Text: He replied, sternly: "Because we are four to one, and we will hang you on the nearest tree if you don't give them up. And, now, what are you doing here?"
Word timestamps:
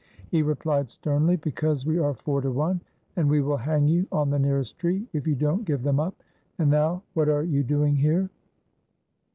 He 0.31 0.41
replied, 0.41 0.89
sternly: 0.89 1.35
"Because 1.35 1.85
we 1.85 1.99
are 1.99 2.15
four 2.15 2.41
to 2.41 2.49
one, 2.49 2.81
and 3.17 3.29
we 3.29 3.39
will 3.39 3.57
hang 3.57 3.87
you 3.87 4.07
on 4.11 4.31
the 4.31 4.39
nearest 4.39 4.79
tree 4.79 5.05
if 5.13 5.27
you 5.27 5.35
don't 5.35 5.63
give 5.63 5.83
them 5.83 5.99
up. 5.99 6.23
And, 6.57 6.71
now, 6.71 7.03
what 7.13 7.29
are 7.29 7.43
you 7.43 7.61
doing 7.63 7.95
here?" 7.97 8.27